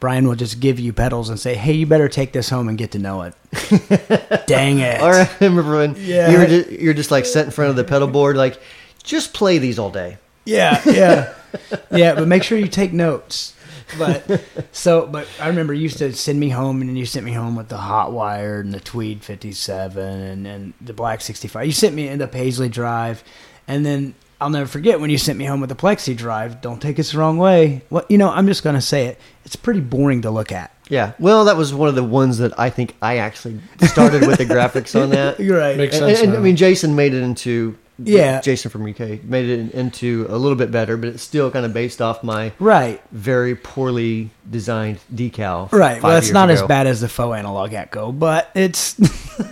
[0.00, 2.78] Brian will just give you pedals and say, "Hey, you better take this home and
[2.78, 3.34] get to know it."
[4.46, 5.00] Dang it!
[5.02, 6.30] Or I remember when Yeah.
[6.30, 8.60] you were just, you're just like set in front of the pedal board, like,
[9.02, 10.18] just play these all day.
[10.44, 11.34] Yeah, yeah,
[11.90, 12.14] yeah.
[12.14, 13.54] But make sure you take notes.
[13.98, 17.24] But so, but I remember you used to send me home, and then you sent
[17.24, 21.20] me home with the hot wired and the Tweed fifty seven and and the Black
[21.22, 21.66] sixty five.
[21.66, 23.24] You sent me in the Paisley Drive,
[23.66, 26.60] and then I'll never forget when you sent me home with the Plexi Drive.
[26.60, 27.82] Don't take us the wrong way.
[27.88, 29.18] What you know, I'm just gonna say it.
[29.44, 30.72] It's pretty boring to look at.
[30.88, 31.12] Yeah.
[31.18, 34.44] Well, that was one of the ones that I think I actually started with the
[34.54, 35.38] graphics on that.
[35.40, 35.76] You're right.
[35.76, 36.20] Makes And, sense.
[36.28, 38.40] and, I mean, Jason made it into Yeah.
[38.40, 41.74] Jason from UK made it into a little bit better, but it's still kind of
[41.74, 43.02] based off my Right.
[43.12, 45.70] very poorly designed decal.
[45.72, 46.02] Right.
[46.02, 48.96] Well, it's years not as bad as the faux analog echo, but it's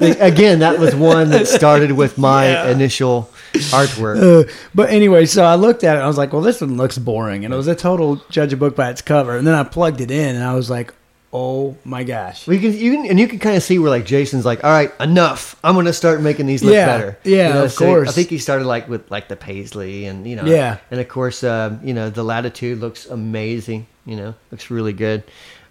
[0.00, 2.70] Again, that was one that started with my Yeah.
[2.70, 4.46] initial artwork.
[4.48, 5.98] Uh, but anyway, so I looked at it.
[5.98, 8.52] and I was like, "Well, this one looks boring," and it was a total judge
[8.52, 9.36] a book by its cover.
[9.36, 10.92] And then I plugged it in, and I was like,
[11.32, 14.04] "Oh my gosh!" We can, you can, and you can kind of see where like
[14.06, 15.56] Jason's like, all right, enough.
[15.64, 17.18] I'm going to start making these look Yeah, better.
[17.24, 20.26] yeah, You know, of so I think he started like with like the paisley and
[20.26, 20.78] you know, Yeah.
[20.90, 23.86] and of course, um, you know, the latitude looks amazing.
[24.04, 25.24] You know, looks really good.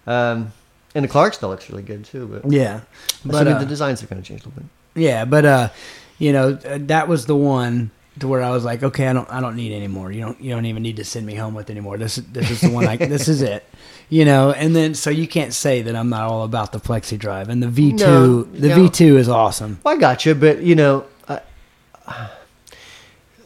[0.06, 0.52] Um,
[0.94, 2.26] and the Clarksdale looks really good too.
[2.26, 2.80] But, Yeah,
[3.24, 5.02] but but I mean, uh, the designs are going to change a little bit.
[5.02, 5.68] yeah, but uh,
[6.18, 9.30] you know, uh, that was the one to where I was like, "Okay, I don't,
[9.30, 10.10] I don't need any more.
[10.10, 11.98] You don't, you don't even need to send me home with anymore.
[11.98, 12.86] This, is this is the one.
[12.86, 13.64] I, this is it."
[14.08, 17.18] You know, and then so you can't say that I'm not all about the Plexi
[17.18, 17.98] Drive and the V2.
[17.98, 18.76] No, the no.
[18.76, 19.80] V2 is awesome.
[19.82, 21.40] Well, I got you, but you know, I,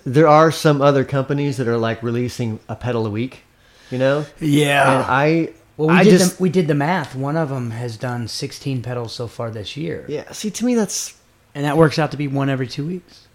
[0.04, 3.42] there are some other companies that are like releasing a pedal a week.
[3.90, 4.92] You know, Yeah.
[5.00, 5.52] and I.
[5.76, 7.16] Well, we I did just, the, we did the math.
[7.16, 10.30] One of them has done 16 pedals so far this year, yeah.
[10.30, 11.16] See, to me, that's
[11.54, 13.26] and that works out to be one every two weeks.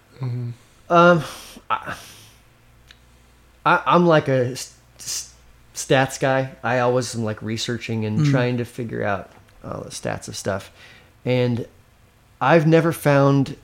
[0.90, 1.24] Um,
[1.70, 1.96] I,
[3.66, 5.34] I, I'm like a s- s-
[5.74, 6.52] stats guy.
[6.64, 9.32] I always am like researching and trying to figure out
[9.64, 10.72] all the stats of stuff,
[11.26, 11.68] and
[12.40, 13.58] I've never found.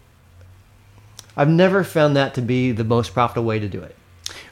[1.37, 3.95] I've never found that to be the most profitable way to do it.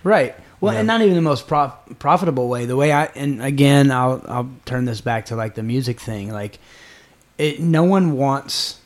[0.03, 0.33] Right.
[0.61, 0.79] Well, Yeah.
[0.79, 2.65] and not even the most prof- profitable way.
[2.65, 6.31] The way I and again, I'll I'll turn this back to like the music thing.
[6.31, 6.57] Like,
[7.37, 7.59] it.
[7.59, 8.78] No one wants.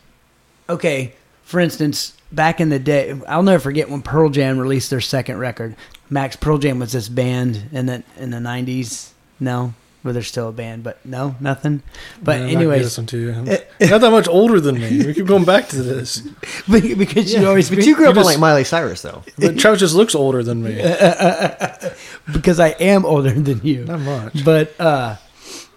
[0.70, 5.02] Okay, for instance, back in the day, I'll never forget when Pearl Jam released their
[5.02, 5.76] second record.
[6.10, 9.14] Max Pearl Jam was this band in the in the nineties.
[9.40, 9.74] No,
[10.04, 11.82] well, they're still a band, but no, nothing.
[12.22, 13.32] But Man, I'm not anyways, listening to you.
[13.34, 15.06] I'm not that much older than me.
[15.06, 16.20] We keep going back to this.
[16.70, 19.24] because you always But you grew up just- like Miley Cyrus, though.
[19.38, 20.76] But Travis just looks older than me.
[22.34, 23.86] because I am older than you.
[23.86, 24.46] Not much.
[24.46, 25.18] But uh,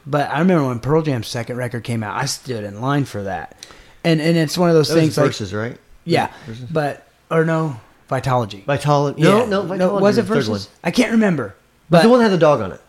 [0.07, 3.23] but I remember when Pearl Jam's second record came out, I stood in line for
[3.25, 3.57] that,
[4.07, 5.77] and and it's one of those Those things like verses, right?
[6.05, 6.65] yeah, Verses?
[6.71, 7.79] but or no
[8.11, 8.65] Vitology.
[8.65, 9.19] Vitology.
[9.19, 9.47] No, Yeah.
[9.47, 10.69] no, Vitology was it the third versus?
[10.85, 11.55] I can't remember,
[11.91, 12.81] But but the one that had the dog on it.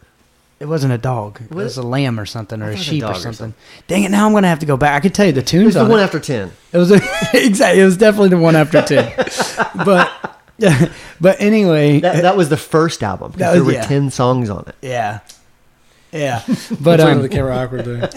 [0.59, 1.41] it wasn't a dog.
[1.41, 3.15] It Was was a lamb or something, or I a thought a sheep or dog
[3.15, 3.33] or something.
[3.33, 3.53] something.
[3.87, 4.11] Dang it!
[4.11, 4.95] Now I'm gonna have to go back.
[4.95, 6.03] I can tell you the It tunes was the on one it.
[6.03, 6.51] after ten.
[6.71, 6.95] It was a,
[7.33, 7.81] exactly.
[7.81, 9.11] It was definitely the one after ten.
[9.85, 10.11] but
[11.21, 13.31] but anyway, That, that was the first album.
[13.31, 13.85] 'cause That there were yeah.
[13.85, 14.75] ten songs on it.
[14.81, 15.19] yeah,
[16.11, 16.41] yeah.
[16.47, 18.09] But But um, the camera awkward there.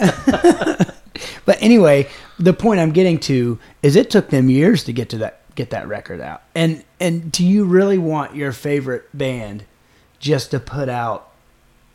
[1.45, 2.07] But anyway,
[2.41, 5.69] the point I'm getting to is it took them years to get to that get
[5.71, 6.41] that record out.
[6.55, 9.63] And and do you really want your favorite band
[10.19, 11.27] just to put out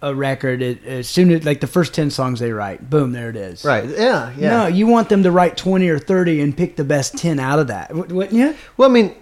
[0.02, 3.36] a record as- soon as like the first 10 songs they write, boom, there it
[3.36, 3.64] is.
[3.64, 3.84] Right.
[3.88, 4.30] Yeah.
[4.36, 4.50] Yeah.
[4.50, 7.58] No, you want them to write 20 or 30 and pick the best 10 out
[7.58, 7.94] of that.
[7.94, 8.54] Wouldn't you?
[8.76, 9.14] Well, I mean,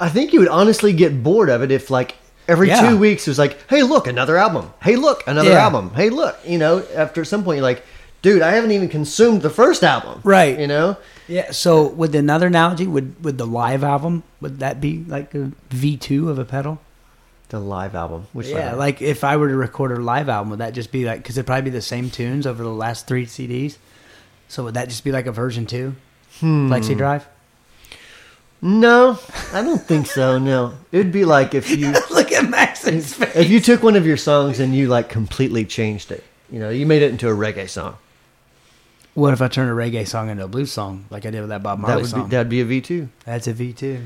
[0.00, 2.16] I think you would honestly get bored of it if, like,
[2.48, 2.88] every Yeah.
[2.90, 4.72] two weeks it was like, "Hey, look, another album.
[4.82, 5.64] Hey, look, another Yeah.
[5.64, 5.92] album.
[5.94, 7.84] Hey, look." You know, after some point, you're like,
[8.22, 10.58] "Dude, I haven't even consumed the first album." Right.
[10.58, 10.96] You know.
[11.28, 15.52] Yeah, so with another analogy, would would the live album would that be like a
[15.70, 16.80] V2 of a pedal?
[17.50, 18.26] The live album.
[18.32, 18.78] Which yeah, album?
[18.78, 21.18] like if I were to record a live album, would that just be like?
[21.22, 23.76] Because it'd probably be the same tunes over the last three CDs.
[24.48, 25.94] So would that just be like a version two,
[26.40, 26.72] Hmm.
[26.72, 27.26] Plexi Drive?
[28.60, 29.18] No,
[29.52, 30.38] I don't think so.
[30.38, 33.36] No, it'd be like if you Look at Max's face.
[33.36, 36.24] if you took one of your songs and you like completely changed it.
[36.50, 37.96] You know, you made it into a reggae song.
[39.18, 41.48] What if I turn a reggae song into a blues song, like I did with
[41.48, 42.24] that Bob That Marley would song?
[42.24, 43.08] be that'd be a V two.
[43.24, 44.00] That's a V two.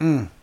[0.00, 0.28] Mm.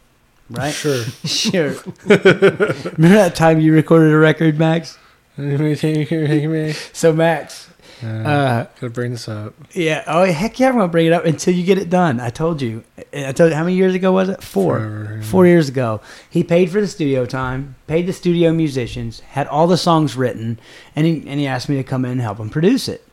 [0.51, 0.71] Right?
[0.73, 1.03] Sure.
[1.25, 1.75] sure.
[2.07, 4.97] Remember that time you recorded a record, Max?
[5.37, 7.69] uh, So Max,
[8.03, 9.53] uh, gotta bring this up.
[9.73, 12.19] yeah, oh heck yeah, I'm gonna bring it up until you get it done.
[12.19, 12.83] I told you.
[13.13, 14.41] I told you how many years ago was it?
[14.41, 14.79] Four.
[14.79, 15.23] Forever, yeah.
[15.23, 16.01] Four years ago.
[16.29, 20.59] He paid for the studio time, paid the studio musicians, had all the songs written,
[20.95, 23.05] and he and he asked me to come in and help him produce it.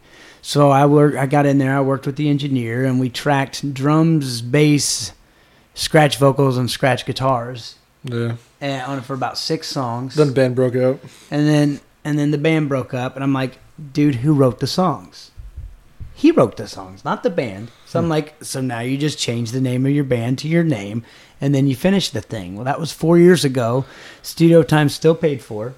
[0.47, 1.17] So I worked.
[1.17, 1.77] I got in there.
[1.77, 5.11] I worked with the engineer, and we tracked drums, bass,
[5.75, 8.37] scratch vocals, and scratch guitars, Yeah.
[8.61, 10.15] and on it for about six songs.
[10.15, 11.01] Then the band broke up.
[11.33, 13.59] And then and then the band broke up, and I'm like,
[13.93, 15.33] dude, who wrote the songs?
[16.15, 17.73] He wrote the songs, not the band.
[17.85, 18.13] So I'm hmm.
[18.13, 21.03] like, so now you just change the name of your band to your name,
[21.41, 22.55] and then you finish the thing.
[22.55, 23.85] Well, that was four years ago.
[24.23, 25.75] Studio time still paid for.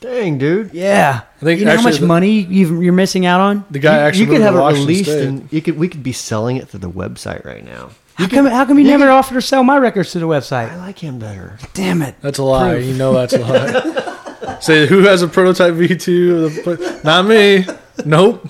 [0.00, 0.72] Dang, dude.
[0.72, 3.64] Yeah, I think you know how actually much the- money you've, you're missing out on.
[3.70, 5.24] The guy you, actually you could moved have to it Washington released State.
[5.28, 7.90] and you could we could be selling it through the website right now.
[8.14, 8.46] How come?
[8.46, 10.68] How come you never offered to sell my records to the website?
[10.70, 10.78] I website?
[10.78, 11.58] like him better.
[11.74, 12.14] Damn it!
[12.20, 12.74] That's a lie.
[12.74, 12.84] Proof.
[12.86, 14.58] You know that's a lie.
[14.60, 16.44] Say who has a prototype V2?
[16.44, 17.64] of the- Not me.
[18.04, 18.48] Nope.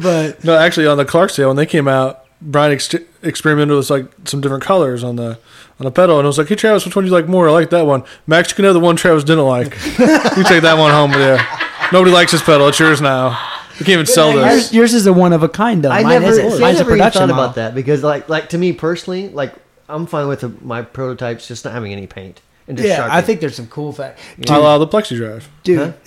[0.00, 4.06] But No, actually, on the Clarksdale when they came out, Brian ex- experimented with like
[4.24, 5.38] some different colors on the
[5.78, 7.48] on the pedal, and I was like, "Hey Travis, which one do you like more?
[7.48, 9.74] I like that one." Max, you can have the one Travis didn't like.
[9.98, 11.44] you take that one home with you.
[11.92, 12.68] Nobody likes this pedal.
[12.68, 13.30] It's yours now.
[13.78, 14.72] We can't even sell yours, this.
[14.74, 15.90] yours is a one of a kind, though.
[15.90, 16.50] I Mine never, isn't.
[16.52, 17.44] see, I Mine's a never even production thought model.
[17.44, 19.54] about that because, like, like to me personally, like
[19.88, 23.18] I'm fine with the, my prototypes just not having any paint and just Yeah, sharpening.
[23.18, 24.20] I think there's some cool facts.
[24.48, 25.48] I allow the plexi drive.
[25.64, 25.94] dude.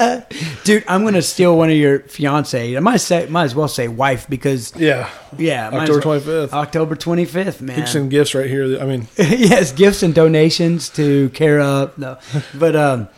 [0.64, 2.76] dude, I'm gonna steal one of your fiance.
[2.76, 6.52] I might say, might as well say wife because Yeah, yeah, October twenty fifth.
[6.52, 7.86] October 25th, You man.
[7.86, 8.80] send gifts right here.
[8.80, 12.18] I mean, yes, gifts and donations to care of no,
[12.54, 13.08] but um,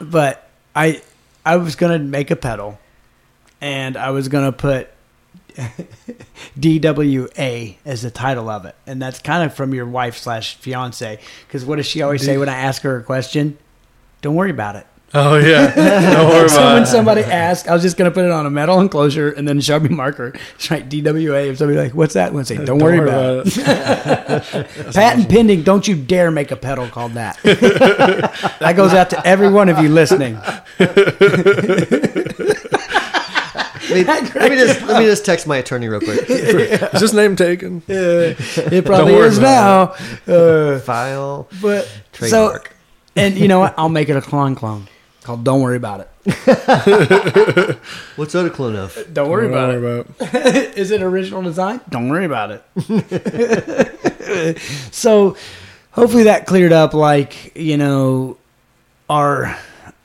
[0.00, 1.02] but I
[1.44, 2.78] I was gonna make a pedal,
[3.60, 4.90] and I was gonna put
[6.58, 11.18] DWA as the title of it, and that's kind of from your wife slash fiance.
[11.46, 13.58] Because what does she always say when I ask her a question?
[14.22, 14.86] Don't worry about it.
[15.14, 15.74] Oh yeah,
[16.14, 19.30] don't So when somebody asks, I was just gonna put it on a metal enclosure
[19.30, 20.32] and then Sharpie marker.
[20.58, 21.48] Just write DWA.
[21.48, 23.54] If somebody like, "What's that?" I'm gonna say, "Don't, worry, about, it."
[24.94, 25.62] Patent pending.
[25.62, 27.38] Don't you dare make a pedal called that.
[27.42, 30.38] that goes out to every one of you listening.
[33.90, 36.28] Let me, let me just let me just text my attorney real quick.
[36.28, 37.82] Is this name taken?
[37.86, 39.94] Yeah, It probably is now.
[40.26, 42.76] Uh, File but so, trademark.
[43.16, 43.74] and you know what?
[43.78, 44.88] I'll make it a clone clone
[45.28, 46.08] called "Don't Worry About It."
[48.16, 48.98] What's that a clone of?
[49.12, 50.24] Don't worry Don't about it.
[50.24, 50.74] about it.
[50.78, 51.80] Is it original design?
[51.88, 52.64] Don't worry about it.
[54.92, 55.36] so
[55.92, 58.36] hopefully that cleared up like, you know,
[59.08, 59.56] our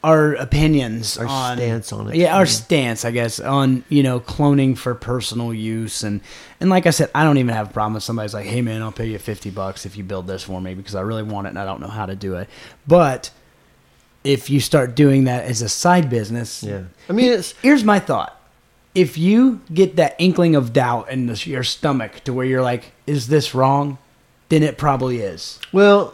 [0.04, 2.16] our opinions Our on stance on it.
[2.16, 2.46] Yeah, our Yeah.
[2.50, 6.20] stance, I guess, on, you know, cloning for personal use and
[6.60, 8.82] and like I said, I don't even have a problem if somebody's like, "Hey man,
[8.82, 11.48] I'll pay you 50 bucks if you build this for me because I really want
[11.48, 12.50] it and I don't know how to do it."
[12.88, 13.32] But
[14.24, 16.84] if you start doing that as a side business, Yeah.
[17.10, 18.40] I mean, it's here's my thought
[18.96, 23.28] if you get that inkling of doubt in your stomach to where you're like is
[23.28, 23.98] this wrong
[24.50, 26.14] then it probably is well.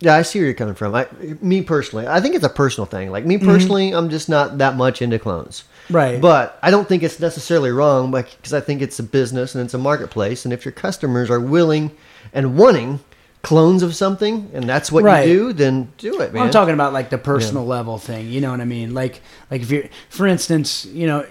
[0.00, 0.94] Yeah, I see where you're coming from.
[0.94, 1.08] I,
[1.40, 3.10] me personally, I think it's a personal thing.
[3.10, 3.46] Like me mm-hmm.
[3.46, 5.64] personally, I'm just not that much into clones.
[5.88, 9.64] right But I don't think it's necessarily wrong because I think it's a business and
[9.64, 10.44] it's a marketplace.
[10.44, 11.96] And if your customers are willing
[12.34, 13.00] and wanting
[13.46, 15.28] clones of something and that's what Right.
[15.28, 16.42] you do, then do it, man.
[16.42, 19.20] i'm talking about like the personal level thing you know what i mean like
[19.52, 21.24] like if you're for instance you know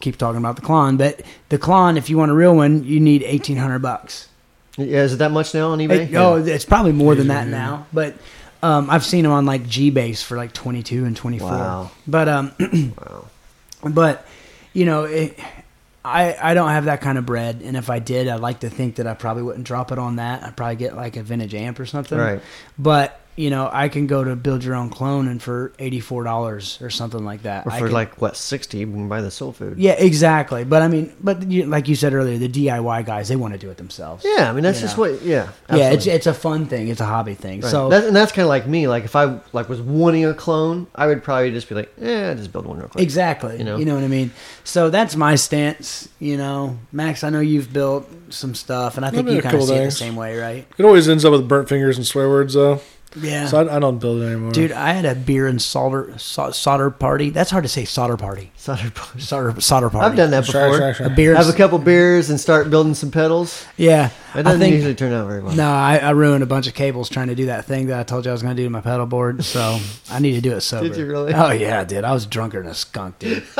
[0.00, 2.98] keep talking about the clone, but the clone, if you want a real one you
[2.98, 4.28] need 1800 bucks
[4.76, 6.10] Yeah, is it that much now on eBay?
[6.10, 8.14] It- oh it's probably more than that now but
[8.64, 11.90] um, i've seen them on like g-base for like 22 and 24 Wow.
[12.08, 12.52] but um
[12.98, 13.26] Wow.
[13.84, 14.26] but
[14.72, 15.38] you know it,
[16.04, 18.68] I, I don't have that kind of bread and if i did i'd like to
[18.70, 21.54] think that i probably wouldn't drop it on that i'd probably get like a vintage
[21.54, 22.42] amp or something Right.
[22.78, 26.90] but you know i can go to build your own clone and for $84 or
[26.90, 29.52] something like that Or I for can- like what sixty, you can buy the soul
[29.52, 29.78] food.
[29.78, 33.36] yeah exactly but i mean but you, like you said earlier the diy guys they
[33.36, 35.04] want to do it themselves Yeah, I mean that's just know.
[35.04, 35.22] what.
[35.22, 37.70] Yeah, yeah it's it's a fun thing it's a hobby thing Right.
[37.70, 38.86] so That- and that's kind of like me.
[38.88, 42.34] Like if I like was wanting a clone, I would probably just be like, yeah,
[42.34, 43.02] just build one real quick.
[43.02, 43.52] Exactly.
[43.52, 43.76] You You know?
[43.78, 43.94] know?
[43.94, 44.30] what I mean?
[44.64, 46.08] So that's my stance.
[46.18, 49.42] You know, Max, I know you've built some stuff, and I think did you a
[49.42, 50.66] kind of couple see it the same way, right?
[50.78, 52.80] It always ends up with burnt fingers and swear words, though.
[53.14, 53.46] Yeah.
[53.46, 54.52] So I, I don't build it anymore.
[54.52, 57.30] Dude, I had a beer and solder so- solder party.
[57.30, 57.84] That's hard to say.
[57.84, 58.52] Solder party.
[58.56, 59.20] Solder party.
[59.20, 60.06] Solder solder party.
[60.06, 60.76] I've done that before.
[60.76, 61.06] sure, sure.
[61.06, 61.34] A beer.
[61.34, 63.66] Have a couple beers and start building some pedals.
[63.76, 64.10] yeah.
[64.34, 64.74] It I doesn't think.
[64.74, 65.54] usually turn out very well.
[65.54, 68.02] No, I, I ruined a bunch of cables trying to do that thing that I
[68.02, 69.44] told you I was going to do to my pedal board.
[69.44, 69.78] So
[70.10, 70.88] I need to do it sober.
[70.88, 71.34] Did you really?
[71.34, 72.02] Oh yeah, I did.
[72.04, 73.42] I was drunker than a skunk, dude.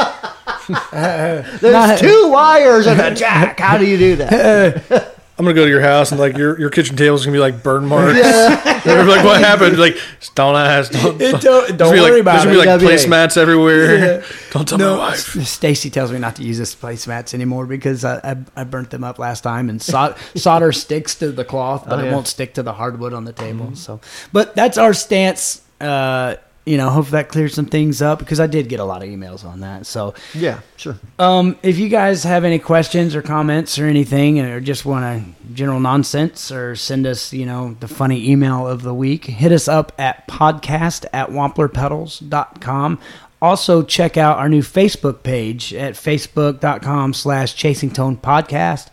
[0.92, 3.60] There's Not- two wires and a jack.
[3.60, 5.08] How do you do that?
[5.42, 7.64] I'm gonna go to your house and like your your kitchen table's gonna be like
[7.64, 8.14] burn marks.
[8.84, 9.76] They're like, what happened?
[9.76, 9.96] Like,
[10.36, 10.92] don't ask.
[10.92, 12.88] Don't, Don't- there's don't gonna be, worry like, about There's gonna be like WA.
[12.88, 14.22] placemats everywhere.
[14.52, 15.18] Don't tell my wife.
[15.44, 19.02] Stacy tells me not to use this placemats anymore because I, I, I burnt them
[19.02, 22.54] up last time and solder, solder sticks to the cloth, but Oh, it won't stick
[22.54, 23.74] to the hardwood on the table.
[23.74, 24.00] So,
[24.32, 25.60] but that's our stance.
[25.80, 29.02] Uh, you know, hope that clears some things up because I did get a lot
[29.02, 29.84] of emails on that.
[29.86, 30.96] So, Yeah, sure.
[31.18, 35.52] um, if you guys have any questions or comments or anything, or just want to
[35.54, 39.66] general nonsense, or send us, you know, the funny email of the week, hit us
[39.66, 42.98] up at podcast at wamplerpedals.com.
[43.40, 48.86] Also, check out our new Facebook page at facebook.com slash chasing tone podcast.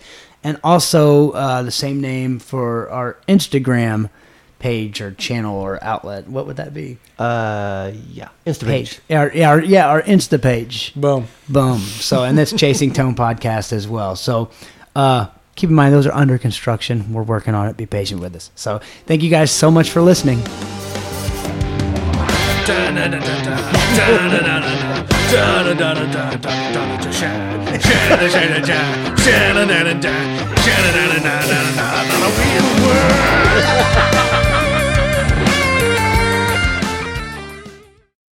[0.43, 4.09] And also uh, the same name for our Instagram
[4.59, 6.27] page or channel or outlet.
[6.27, 6.97] What would that be?
[7.17, 8.29] Uh, yeah.
[8.45, 8.91] Insta Page.
[8.91, 8.99] page.
[9.07, 10.93] Yeah, our, yeah, our, yeah, our Insta page.
[10.95, 11.27] Boom.
[11.47, 11.79] Boom.
[11.79, 14.15] So, and that's Chasing Tone podcast as well.
[14.15, 14.51] So,
[14.95, 17.13] uh, keep in mind those are under construction.
[17.13, 17.77] We're working on it.
[17.77, 18.51] Be patient with us.
[18.55, 20.43] So, thank you guys so much for listening.
[22.69, 23.19] Shannon